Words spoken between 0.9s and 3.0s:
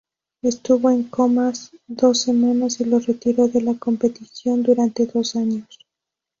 comas dos semanas y lo